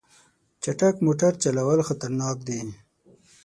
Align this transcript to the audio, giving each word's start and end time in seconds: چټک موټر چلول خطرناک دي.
چټک 0.63 0.95
موټر 1.05 1.31
چلول 1.43 1.79
خطرناک 1.87 2.37
دي. 2.47 2.59